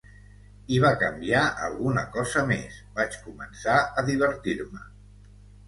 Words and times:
I 0.77 0.79
va 0.85 0.89
canviar 1.03 1.43
alguna 1.67 2.05
cosa 2.17 2.43
més: 2.53 2.81
vaig 2.97 3.21
començar 3.29 3.79
a 4.03 4.07
divertir-me! 4.11 4.85